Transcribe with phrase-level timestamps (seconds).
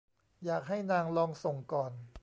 [0.45, 1.91] อยากให้นางลองส่งก่อน